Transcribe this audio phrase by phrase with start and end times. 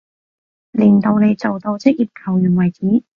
[0.71, 3.03] 練到你做到職業球員為止